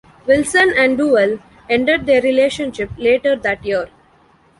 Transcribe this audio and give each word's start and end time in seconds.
Wilson 0.25 0.73
and 0.75 0.97
Duell 0.97 1.39
ended 1.69 2.07
their 2.07 2.21
relationship 2.23 2.89
later 2.97 3.35
that 3.35 3.63
year. 3.63 3.87